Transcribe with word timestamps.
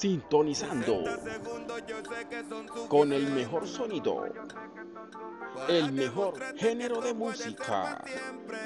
Sintonizando 0.00 1.04
con 2.88 3.12
el 3.12 3.30
mejor 3.32 3.68
sonido, 3.68 4.24
el 5.68 5.92
mejor 5.92 6.38
género 6.56 7.02
de 7.02 7.12
música, 7.12 8.02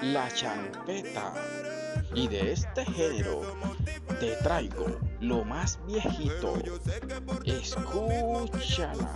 la 0.01 0.33
champeta. 0.33 1.35
Y 2.15 2.29
de 2.29 2.53
este 2.53 2.85
género 2.85 3.41
te 4.21 4.37
traigo 4.45 4.87
lo 5.19 5.45
más 5.45 5.85
viejito. 5.87 6.55
Escúchala. 7.45 9.13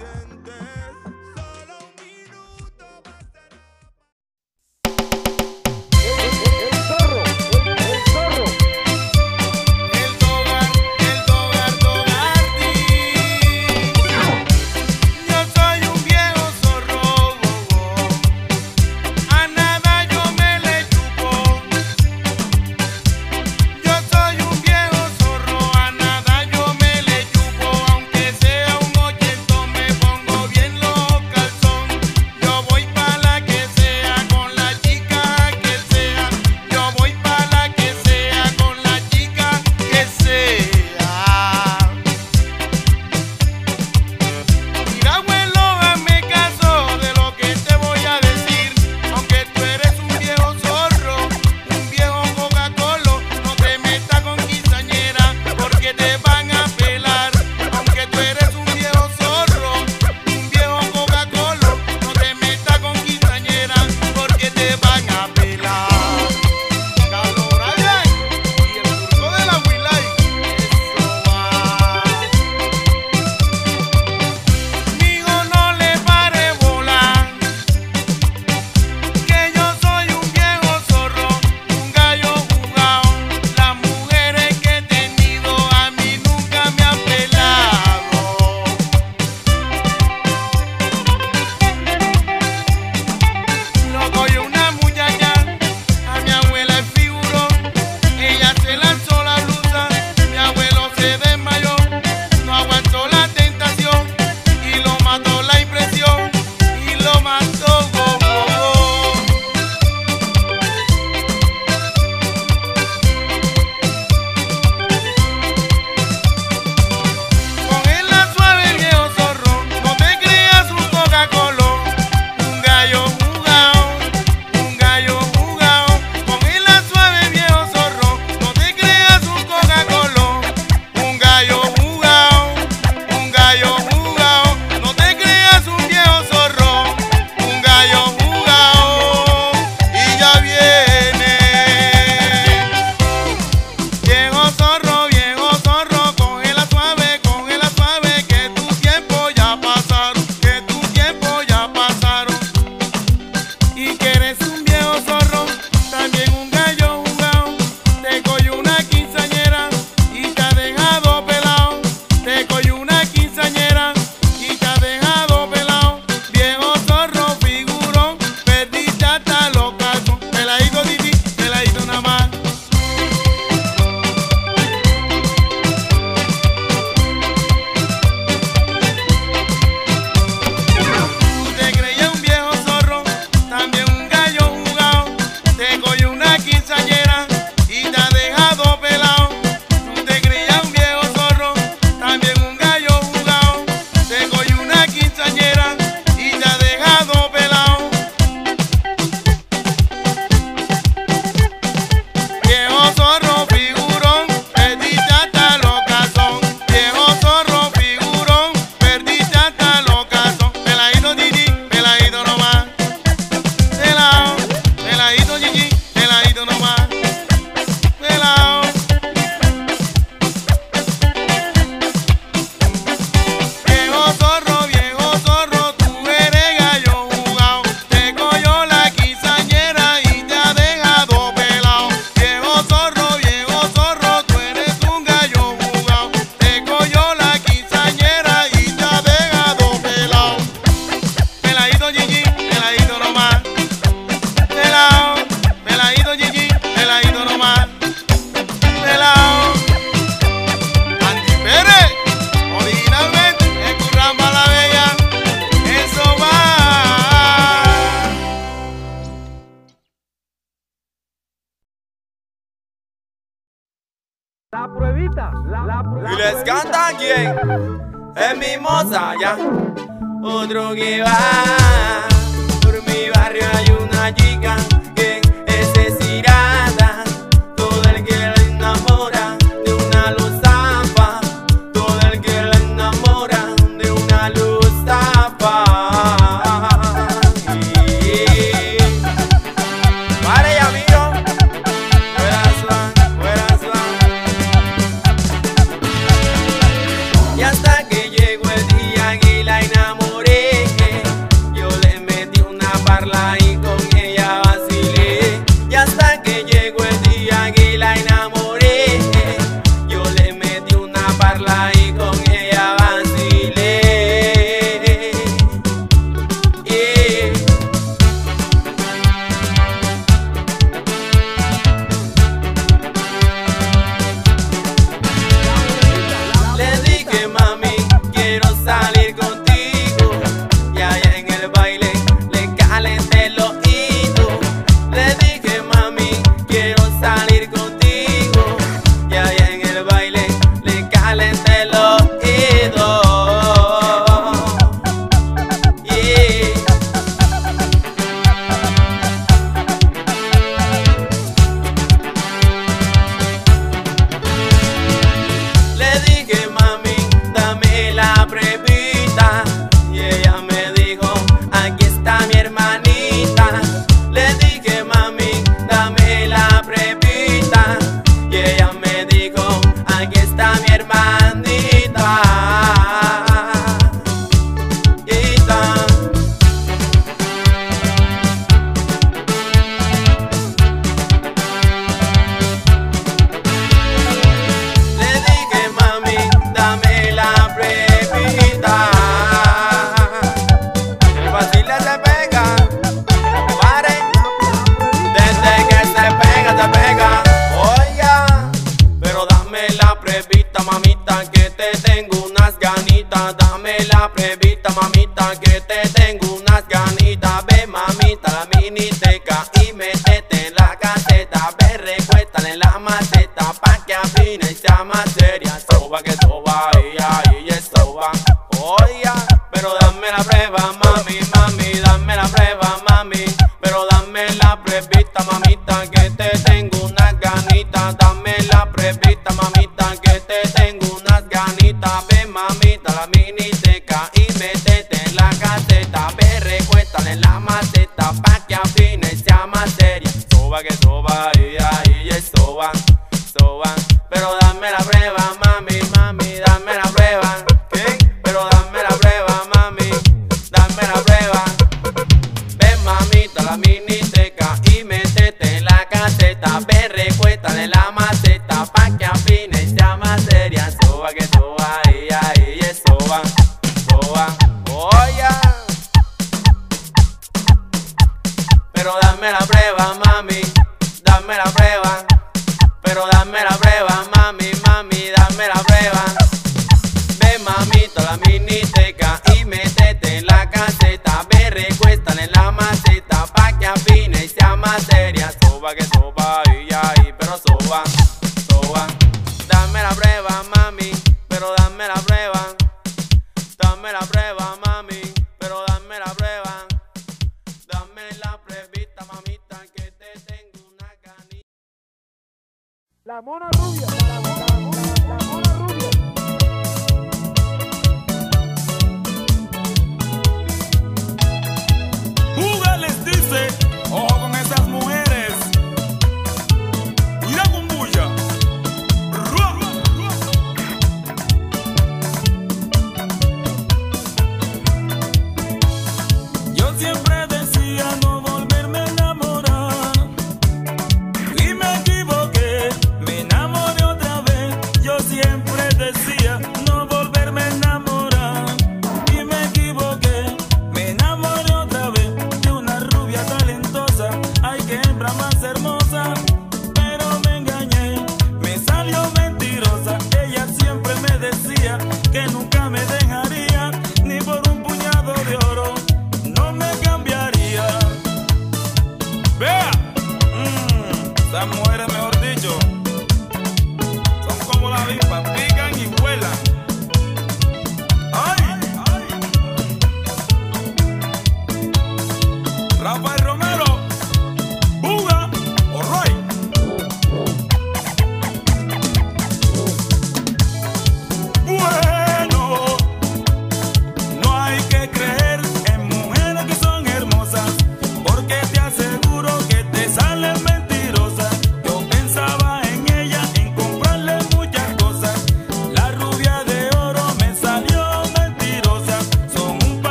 La 424.88 425.02
pruebita, 425.02 425.37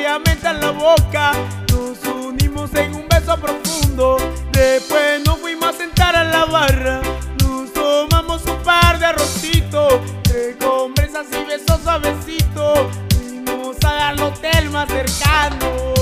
En 0.00 0.60
la 0.60 0.70
boca, 0.70 1.32
nos 1.70 1.98
unimos 2.06 2.72
en 2.74 2.94
un 2.94 3.06
beso 3.08 3.36
profundo. 3.36 4.16
Después 4.52 5.20
nos 5.26 5.38
fuimos 5.40 5.68
a 5.68 5.72
sentar 5.72 6.16
a 6.16 6.24
la 6.24 6.44
barra, 6.46 7.02
nos 7.42 7.72
tomamos 7.72 8.46
un 8.46 8.56
par 8.62 8.98
de 8.98 9.06
arrocitos, 9.06 9.94
de 10.32 10.56
conversas 10.58 11.26
y 11.32 11.44
besos 11.44 11.82
suavecitos. 11.82 12.78
Fuimos 13.18 13.76
al 13.84 14.22
hotel 14.22 14.70
más 14.70 14.88
cercano. 14.88 15.97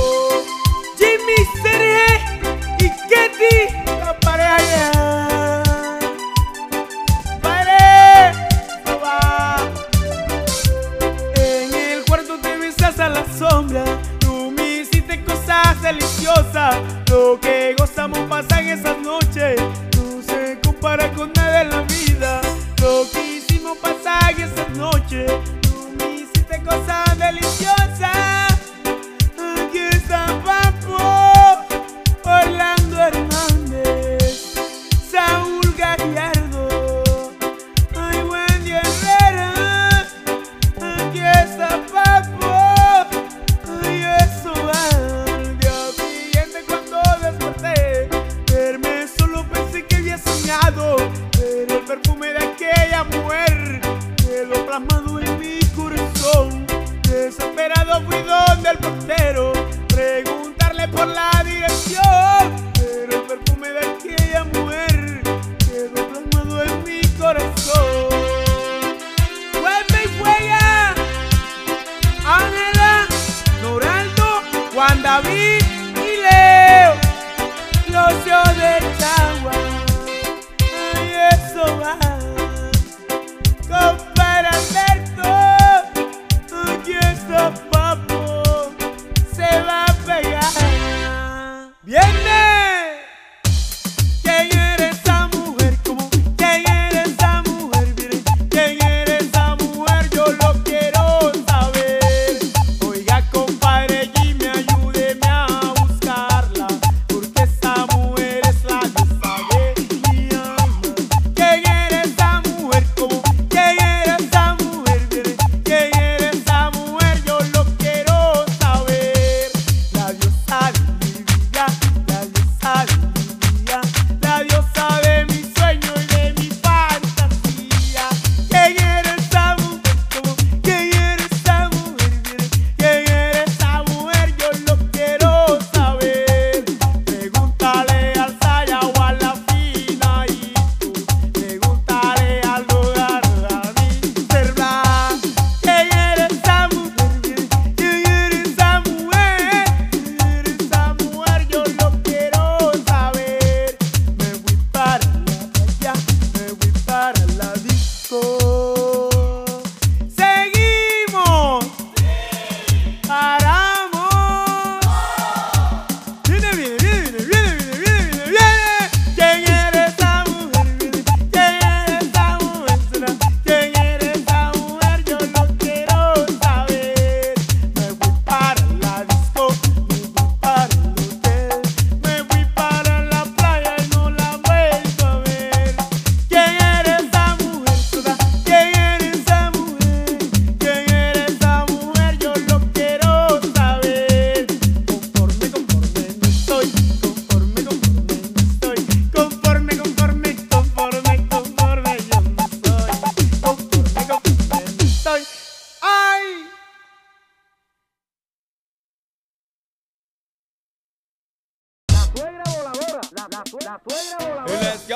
La, 213.37 213.43
la, 213.61 213.81
la 213.85 214.47
Y 214.47 214.53
les 214.65 214.87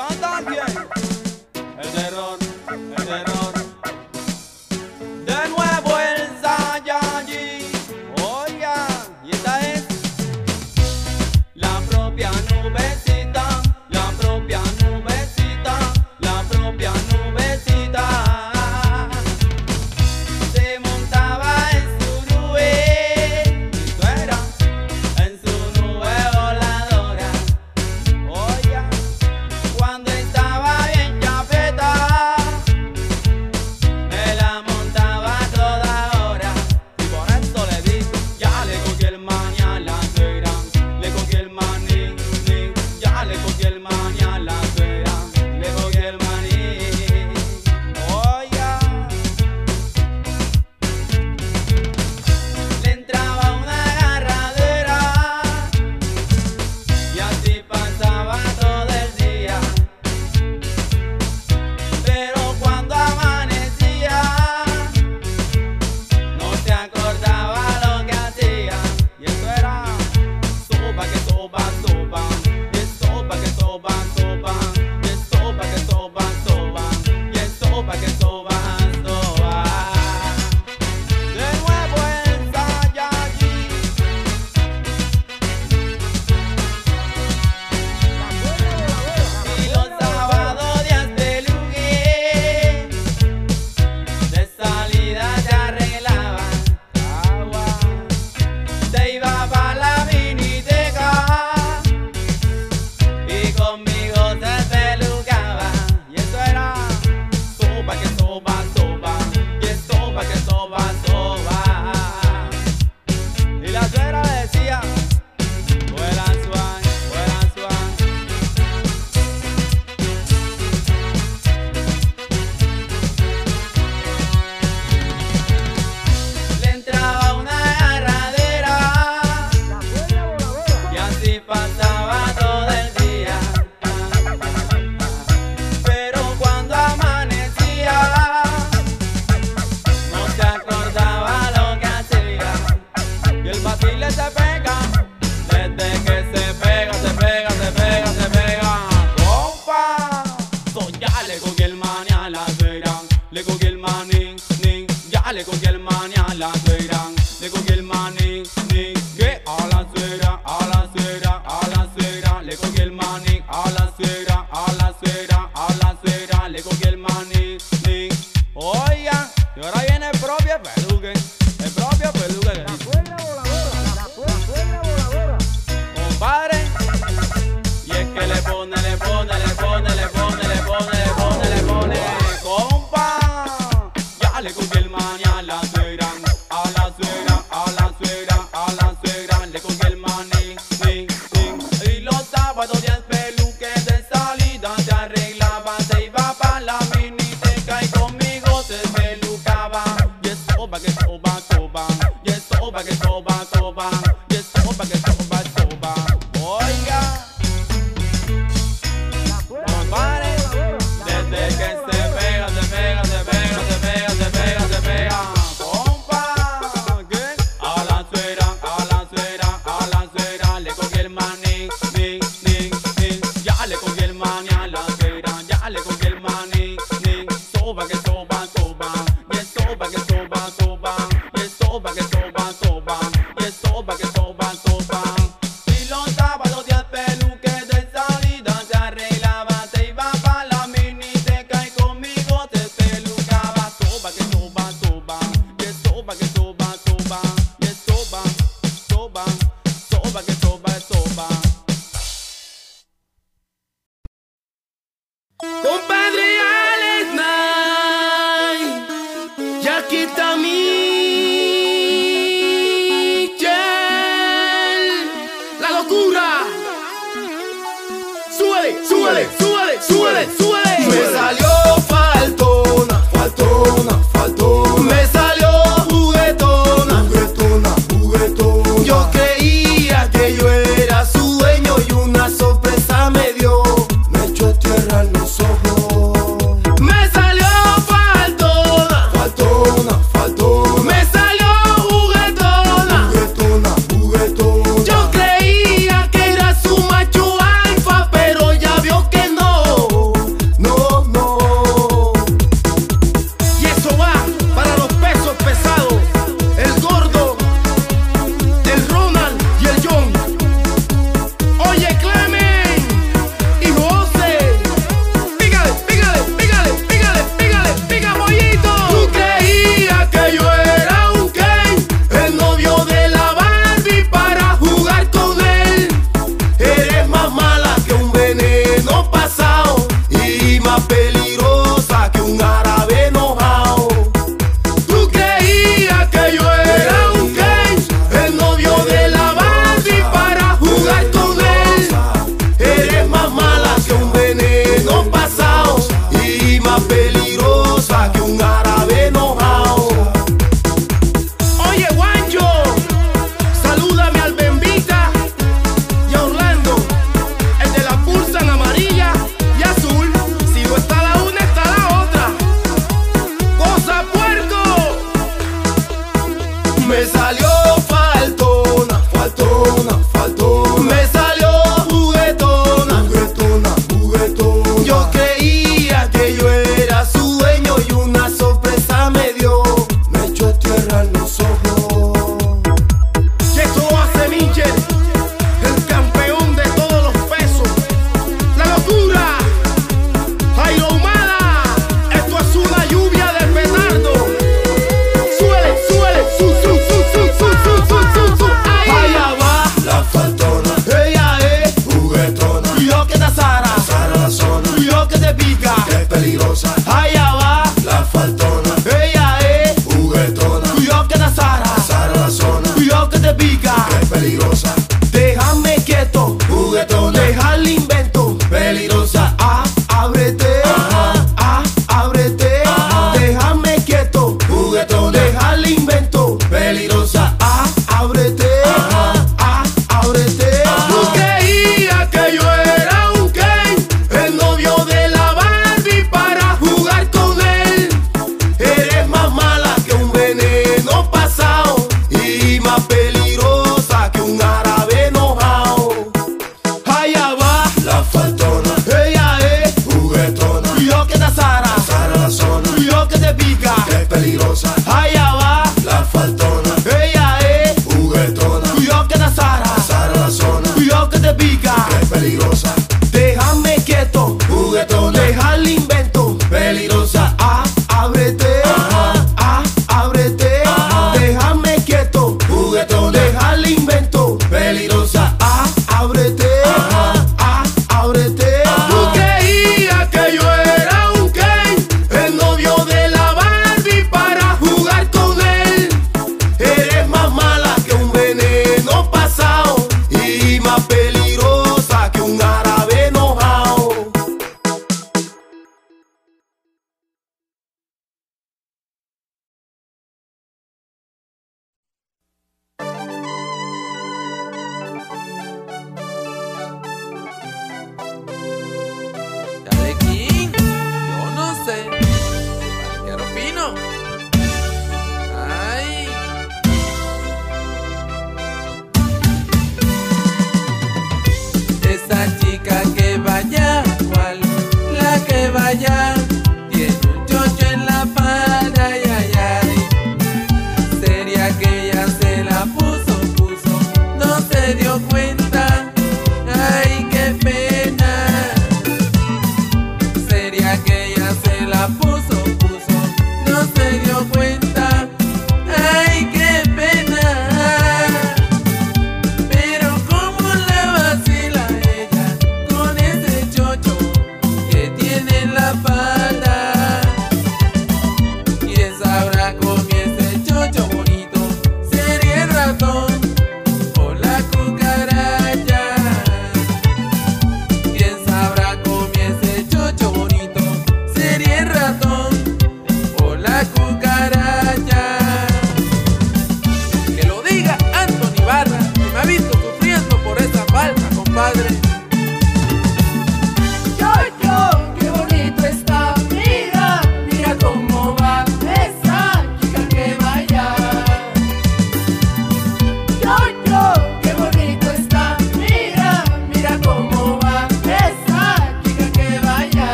el 1.77 2.40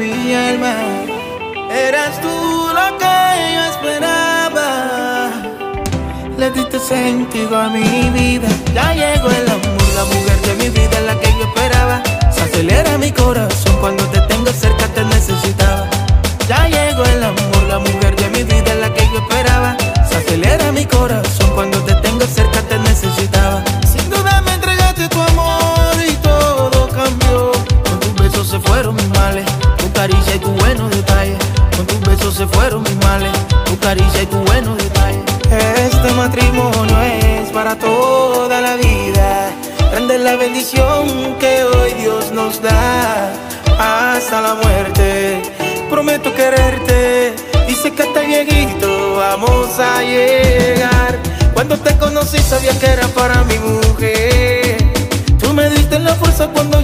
mi 0.00 0.34
alma. 0.34 0.74
Eras 1.70 2.20
tú 2.22 2.34
lo 2.78 2.86
que 3.00 3.16
yo 3.54 3.62
esperaba. 3.72 4.68
Le 6.38 6.50
diste 6.50 6.78
sentido 6.78 7.58
a 7.64 7.68
mi 7.68 8.08
vida. 8.18 8.48
Ya 8.74 8.94
llegó 8.94 9.28
el 9.40 9.46
amor, 9.56 9.88
la 9.98 10.04
mujer 10.12 10.38
de 10.46 10.54
mi 10.60 10.68
vida, 10.70 10.96
la 11.08 11.14
que 11.20 11.30
yo 11.38 11.44
esperaba. 11.50 12.02
Se 12.32 12.40
acelera 12.42 12.96
mi 12.96 13.12
corazón 13.12 13.76
cuando 13.80 14.04
te 14.06 14.19
para 37.52 37.76
toda 37.76 38.60
la 38.60 38.76
vida. 38.76 39.50
Grande 39.90 40.16
es 40.16 40.20
la 40.20 40.36
bendición 40.36 41.36
que 41.38 41.64
hoy 41.64 41.94
Dios 41.94 42.30
nos 42.32 42.60
da 42.62 43.32
hasta 43.78 44.40
la 44.40 44.54
muerte. 44.54 45.42
Prometo 45.88 46.34
quererte. 46.34 47.34
Dice 47.66 47.92
que 47.92 48.02
hasta 48.02 48.20
viejito 48.20 49.16
vamos 49.16 49.78
a 49.78 50.02
llegar. 50.02 51.18
Cuando 51.54 51.76
te 51.78 51.96
conocí 51.98 52.38
sabía 52.38 52.78
que 52.78 52.86
era 52.86 53.08
para 53.08 53.42
mi 53.44 53.58
mujer. 53.58 54.76
Tú 55.38 55.52
me 55.52 55.68
diste 55.70 55.98
la 55.98 56.14
fuerza 56.14 56.48
cuando 56.48 56.79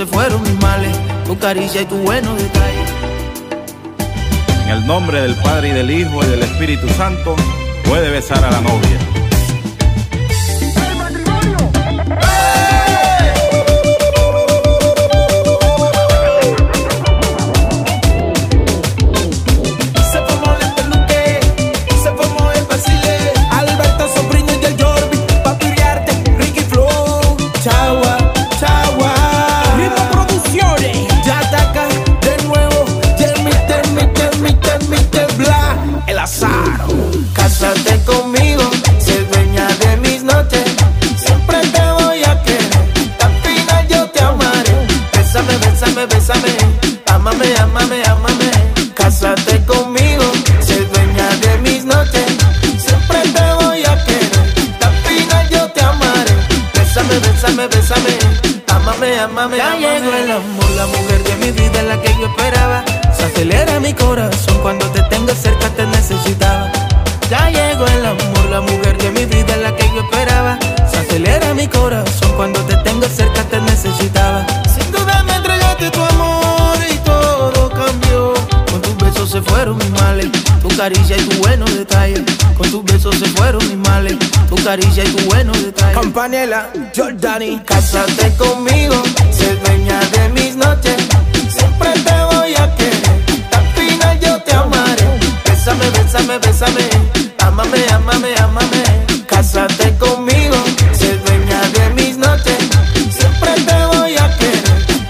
se 0.00 0.06
fueron 0.06 0.40
mis 0.42 0.58
males, 0.62 0.96
tu 1.26 1.38
caricia 1.38 1.82
y 1.82 1.84
tu 1.84 1.96
buenos 1.96 2.34
detalles. 2.40 2.90
En 4.64 4.70
el 4.70 4.86
nombre 4.86 5.20
del 5.20 5.34
Padre 5.34 5.68
y 5.68 5.72
del 5.72 5.90
Hijo 5.90 6.24
y 6.24 6.26
del 6.26 6.42
Espíritu 6.42 6.88
Santo, 6.96 7.36
puede 7.84 8.08
besar 8.08 8.42
a 8.42 8.50
la 8.50 8.62
novia. 8.62 9.09
Campanela, 86.20 86.68
Jordani, 86.94 87.58
cásate 87.64 88.30
conmigo, 88.36 89.02
sé 89.32 89.56
dueña 89.64 89.98
de 90.12 90.28
mis 90.28 90.54
noches. 90.54 90.98
Siempre 91.48 91.92
te 92.04 92.14
voy 92.30 92.54
a 92.56 92.76
querer, 92.76 93.48
al 93.52 93.66
final 93.72 94.20
yo 94.20 94.42
te 94.42 94.52
amaré. 94.52 95.06
Bésame, 95.46 95.88
bésame, 95.88 96.38
bésame, 96.40 96.84
ámame, 97.38 97.86
ámame, 97.94 98.34
ámame. 98.36 98.82
Cásate 99.26 99.96
conmigo, 99.96 100.56
sé 100.92 101.16
dueña 101.24 101.60
de 101.76 101.88
mis 101.94 102.18
noches. 102.18 102.68
Siempre 103.18 103.52
te 103.66 103.86
voy 103.86 104.14
a 104.18 104.36
querer, 104.36 104.64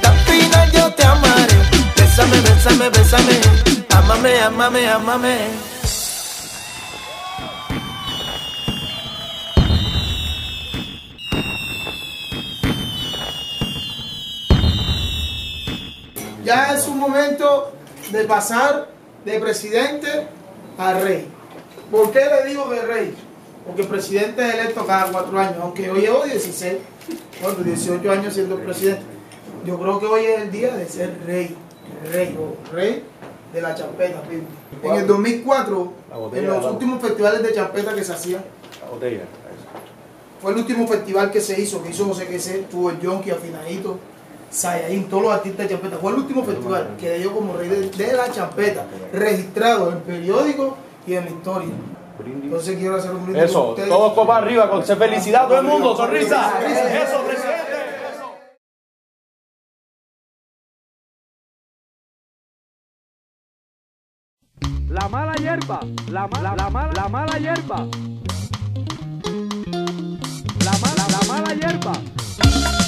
al 0.05 0.19
final 0.29 0.71
yo 0.71 0.93
te 0.93 1.05
amaré. 1.07 1.57
Bésame, 1.97 2.41
bésame, 2.41 2.89
bésame, 2.89 3.41
ámame, 3.99 4.43
ámame, 4.43 4.89
ámame. 4.89 5.30
Ya 16.51 16.75
es 16.75 16.89
un 16.89 16.99
momento 16.99 17.71
de 18.11 18.25
pasar 18.25 18.89
de 19.25 19.39
presidente 19.39 20.09
a 20.77 20.95
rey. 20.95 21.29
¿Por 21.93 22.11
qué 22.11 22.23
le 22.25 22.51
digo 22.51 22.69
que 22.69 22.83
rey? 22.83 23.15
Porque 23.65 23.83
el 23.83 23.87
presidente 23.87 24.49
es 24.49 24.55
electo 24.55 24.85
cada 24.85 25.13
cuatro 25.13 25.39
años, 25.39 25.59
aunque 25.63 25.89
hoy 25.89 26.01
llevo 26.01 26.25
16, 26.25 26.75
bueno, 27.41 27.59
18 27.63 28.11
años 28.11 28.35
siendo 28.35 28.57
presidente. 28.57 29.03
Yo 29.65 29.79
creo 29.79 30.01
que 30.01 30.07
hoy 30.07 30.25
es 30.25 30.41
el 30.41 30.51
día 30.51 30.75
de 30.75 30.89
ser 30.89 31.21
rey, 31.25 31.57
rey 32.11 32.37
o 32.37 32.57
rey 32.75 33.05
de 33.53 33.63
la 33.63 33.73
champeta. 33.77 34.21
En 34.83 34.95
el 34.97 35.07
2004, 35.07 35.93
en 36.35 36.47
los 36.49 36.65
últimos 36.65 37.01
festivales 37.01 37.45
de 37.45 37.55
champeta 37.55 37.95
que 37.95 38.03
se 38.03 38.13
hacían, 38.13 38.45
fue 40.43 40.51
el 40.51 40.59
último 40.59 40.89
festival 40.89 41.31
que 41.31 41.41
se 41.41 41.61
hizo, 41.61 41.81
que 41.81 41.91
hizo 41.91 42.07
José 42.07 42.27
Quesé, 42.27 42.67
tuvo 42.69 42.91
el 42.91 42.99
Yonki, 42.99 43.31
Afinadito, 43.31 44.01
Sayaín, 44.51 45.09
todos 45.09 45.23
los 45.23 45.33
artistas 45.33 45.69
de 45.69 45.75
champeta. 45.75 45.97
Fue 45.99 46.11
el 46.13 46.19
último 46.19 46.45
festival 46.45 46.97
que 46.99 47.19
dio 47.19 47.33
como 47.33 47.57
rey 47.57 47.69
de, 47.69 47.89
de 47.91 48.13
la 48.13 48.31
champeta, 48.33 48.85
registrado 49.13 49.91
en 49.91 49.97
el 49.99 50.03
periódico 50.03 50.77
y 51.07 51.15
en 51.15 51.25
la 51.25 51.31
historia. 51.31 51.69
Entonces 52.43 52.77
quiero 52.77 52.97
hacer 52.97 53.13
un 53.13 53.25
brindis 53.25 53.45
Eso, 53.45 53.75
todos 53.89 54.13
copa 54.13 54.37
arriba, 54.39 54.69
con 54.69 54.85
felicidad, 54.85 55.47
todo 55.49 55.59
el 55.61 55.67
mundo, 55.67 55.97
sonrisa. 55.97 56.53
Eso, 56.61 57.23
presidente. 57.23 57.61
La 64.89 65.09
mala 65.09 65.35
hierba, 65.37 65.81
la, 66.11 66.27
ma- 66.27 66.43
la, 66.43 66.57
la, 66.57 66.71
mala- 66.71 66.93
la 66.93 67.09
mala 67.09 67.39
hierba. 67.39 67.87
La, 70.65 70.73
mala 70.83 71.05
la 71.15 71.21
mala 71.29 71.55
hierba. 71.55 72.80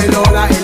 Se 0.00 0.08
lo 0.08 0.63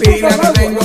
Pila 0.00 0.28
que 0.30 0.48
tengo 0.58 0.79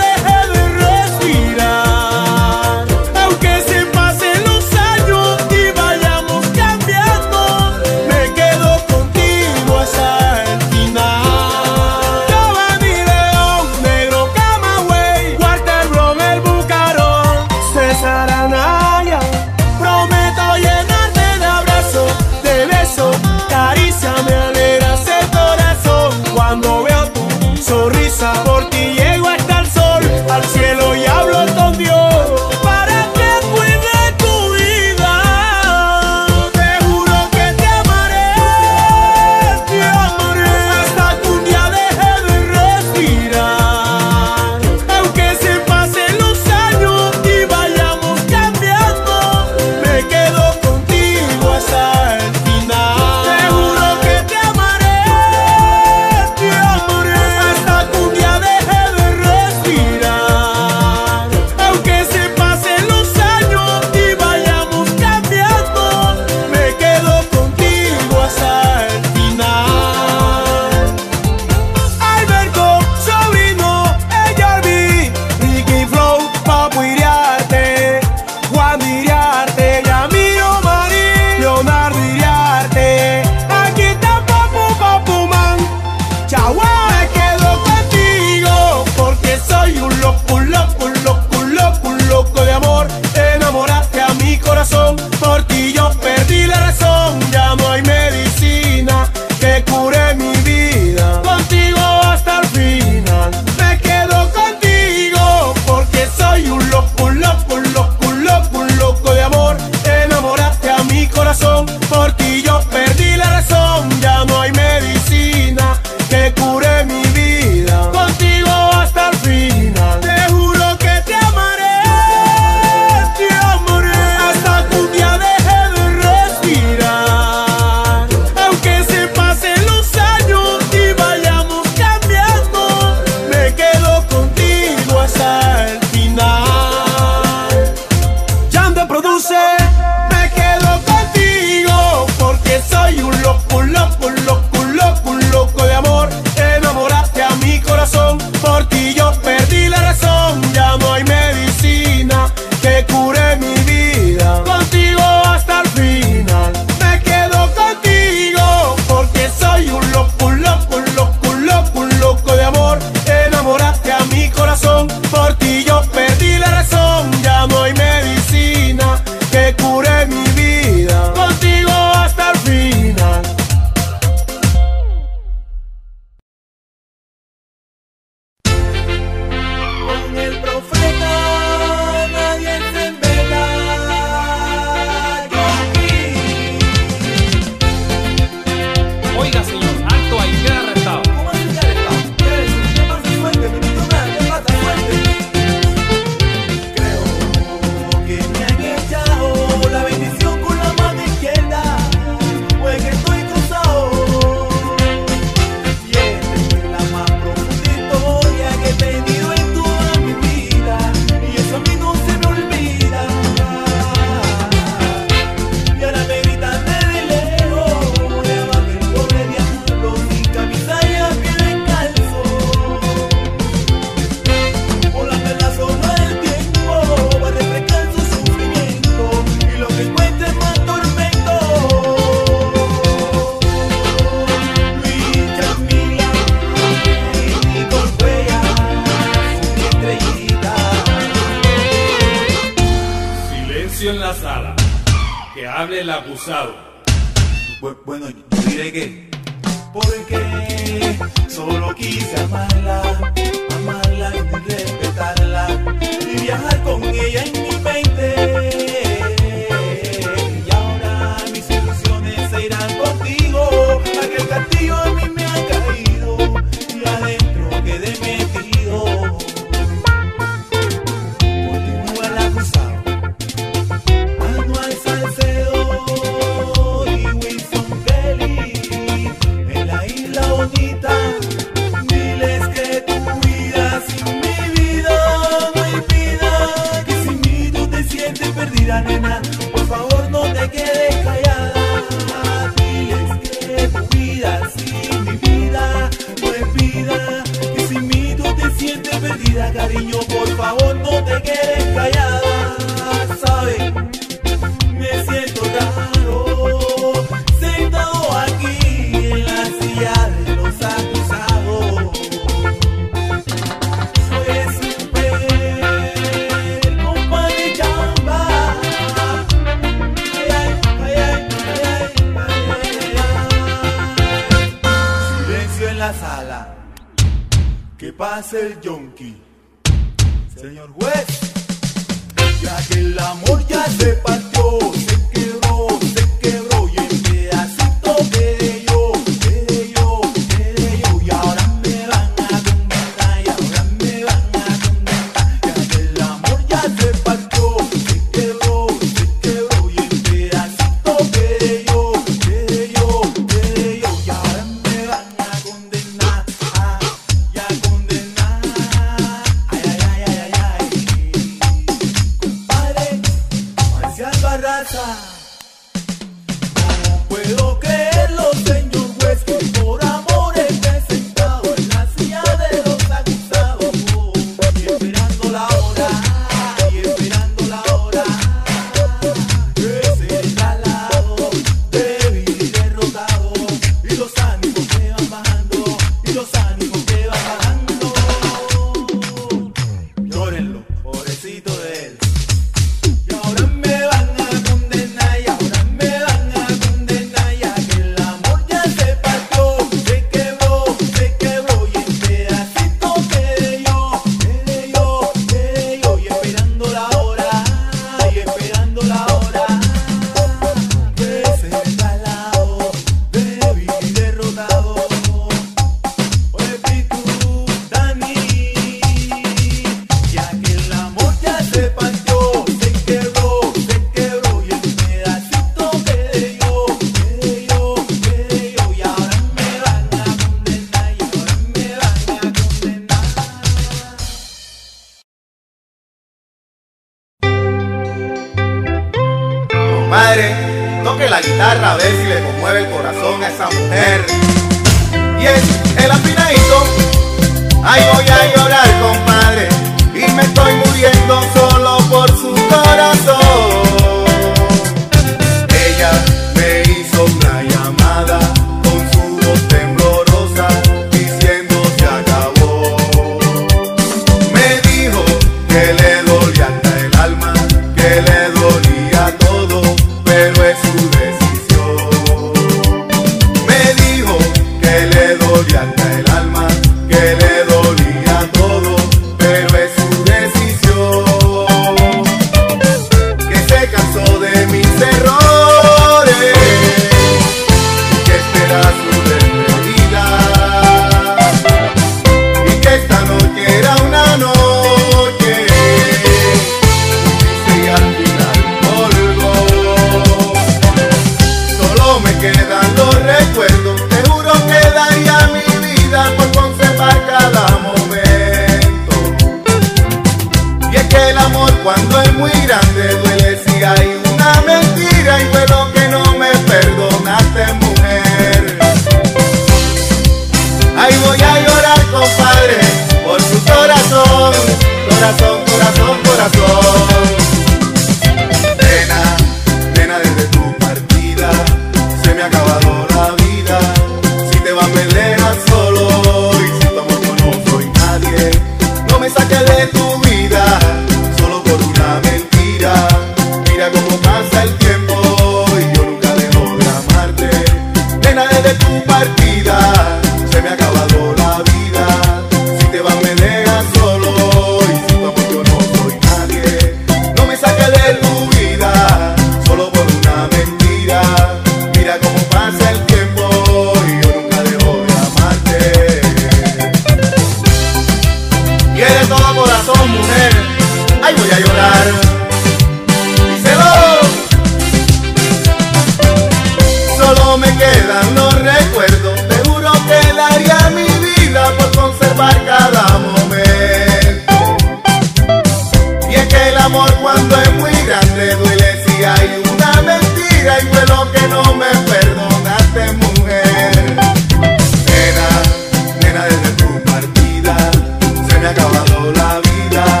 acabado 598.90 599.12
la 599.12 599.40
vida. 599.40 600.00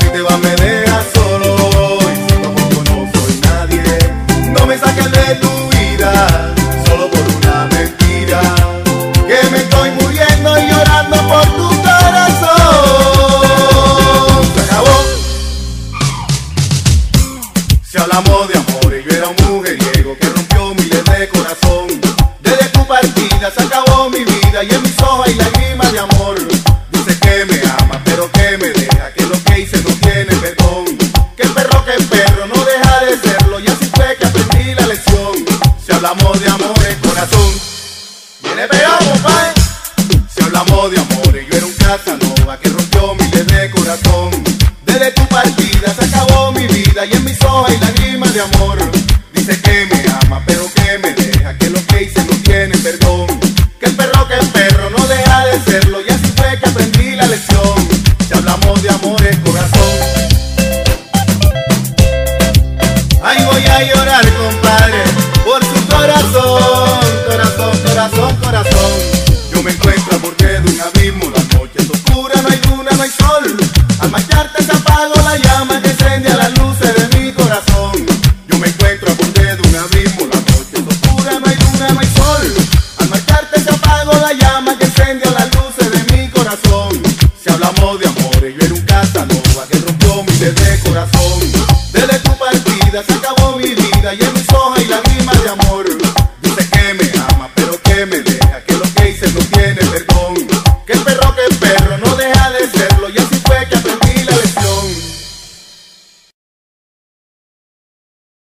Si 0.00 0.08
te 0.10 0.22
vas 0.22 0.38
me 0.40 0.50
dejas 0.56 0.81